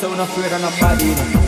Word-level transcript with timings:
so 0.00 0.14
no 0.14 0.24
fear 0.26 0.54
on 0.54 0.60
nobody. 0.62 1.47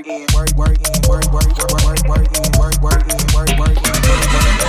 working, 0.00 0.26
work, 0.34 0.48
working, 0.56 0.96
work, 1.08 1.24
work, 1.32 1.44
work, 1.60 1.80
work, 1.84 2.00
working, 2.08 2.48
work, 2.56 2.72
working, 2.80 3.20
work, 3.36 3.52
working, 3.60 3.92
work, 3.92 4.16
working, 4.16 4.64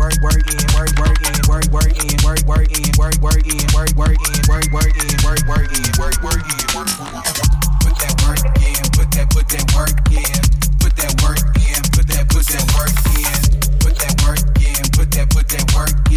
work, 0.00 0.16
working, 0.22 0.56
work, 0.72 0.96
working, 0.96 1.36
work, 1.44 1.68
working, 1.68 2.08
work, 2.24 2.48
working, 2.48 2.88
work, 2.96 3.20
working, 3.20 3.60
work, 3.76 3.92
working, 3.92 5.12
work, 5.20 5.44
working, 5.44 5.84
work, 6.00 6.16
working, 6.24 6.60
work, 6.72 6.88
put 7.84 7.94
that 8.00 8.16
work 8.24 8.40
in, 8.64 8.80
put 8.96 9.10
that, 9.12 9.28
put 9.28 9.44
that 9.48 9.66
work 9.76 9.92
in, 10.08 10.40
put 10.80 10.96
that 10.96 11.12
work 11.20 11.44
in, 11.60 11.82
put 11.92 12.08
that, 12.08 12.24
put 12.32 12.46
that 12.48 12.64
work 12.72 12.96
in, 13.12 13.36
put 13.76 13.94
that 14.00 14.16
work 14.24 14.40
in, 14.56 14.80
put 14.96 15.10
that, 15.12 15.28
put 15.28 15.48
that 15.48 15.68
work 15.76 15.90
in. 15.90 16.09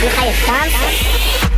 no 0.00 0.08
Caio 0.10 0.32
Santos. 0.46 1.51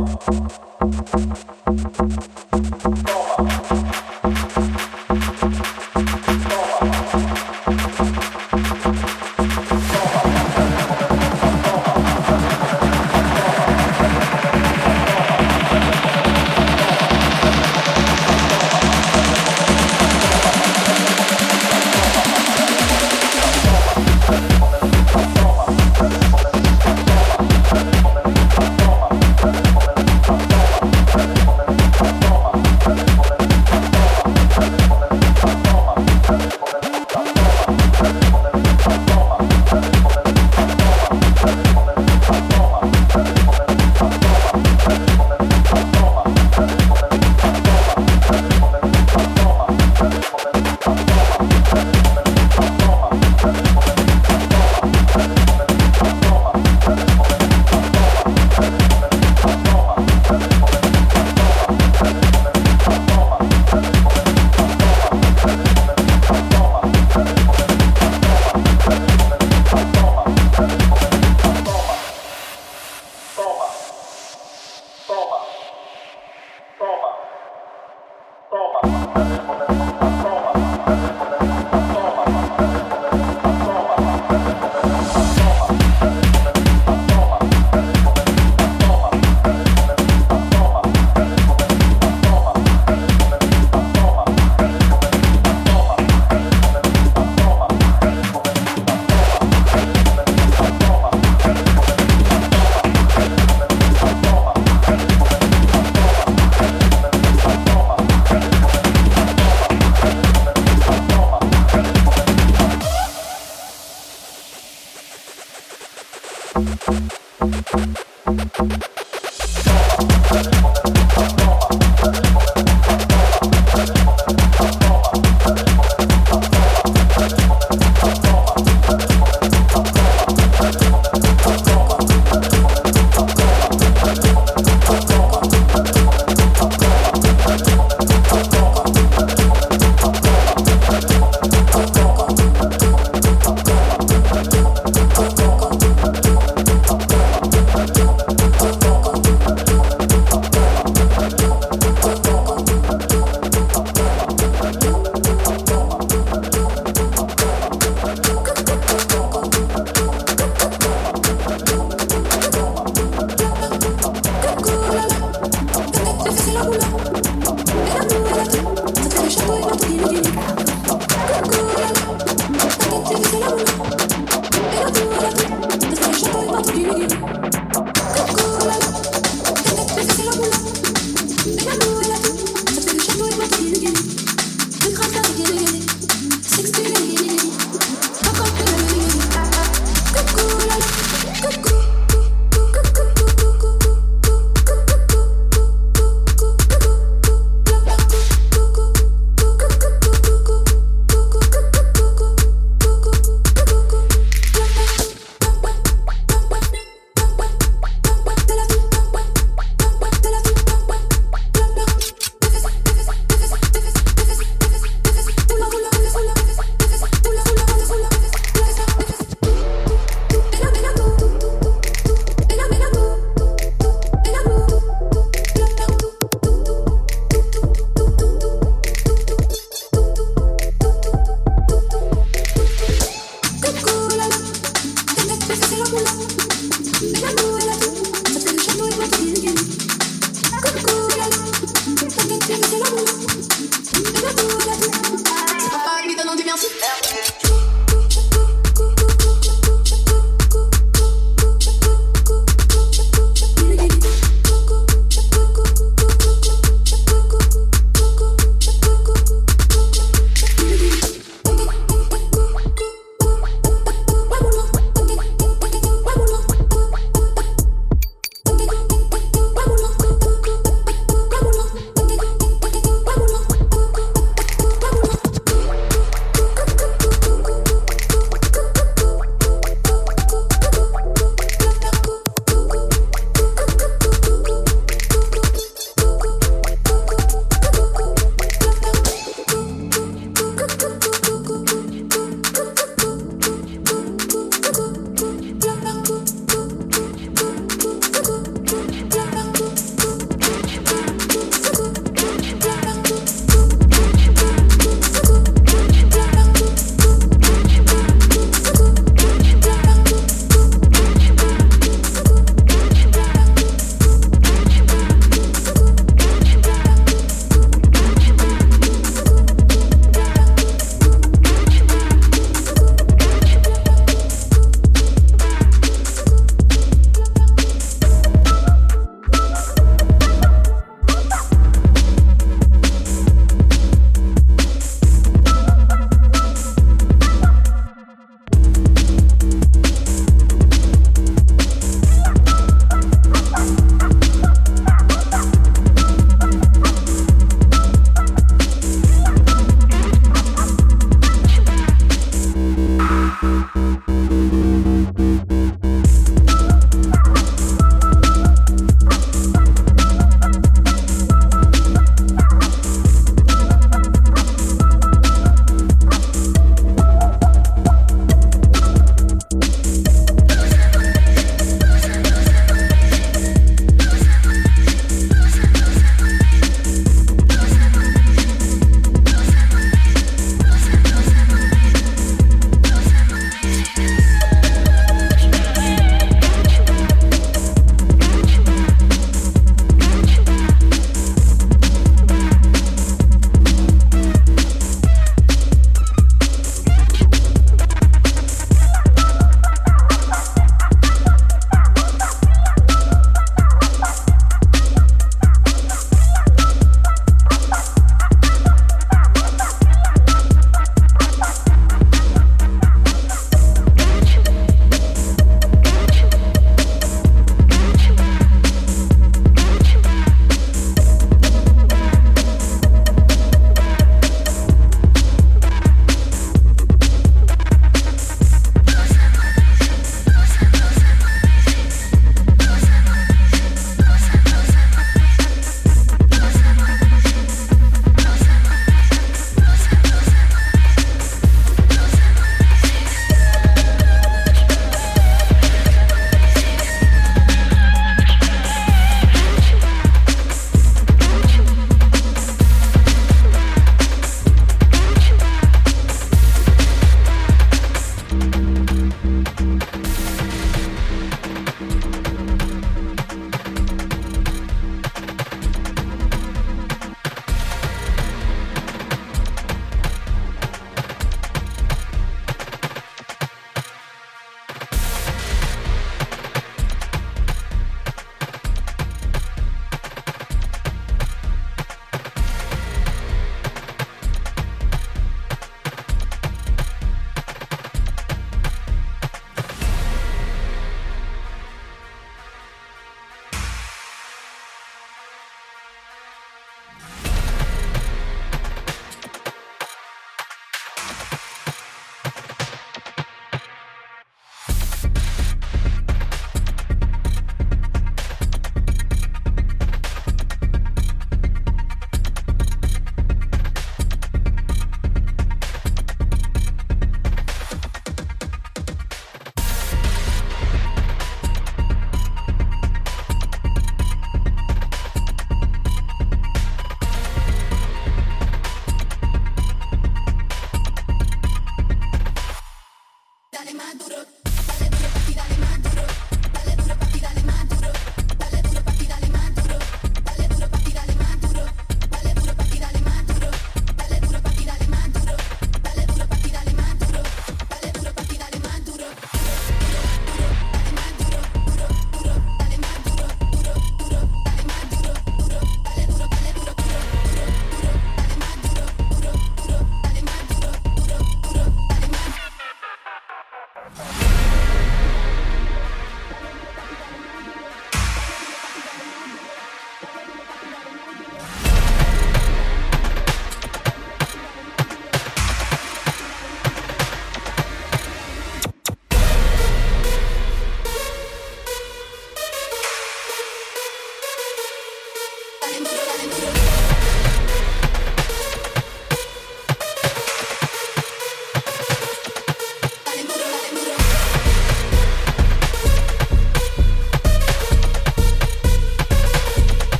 Toma. 0.00 0.50